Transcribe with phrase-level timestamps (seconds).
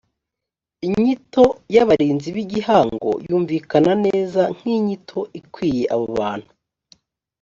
[0.87, 1.45] inyito
[1.75, 6.51] y abarinzi b igihango yumvikana neza nk inyito ikwiye abo bantu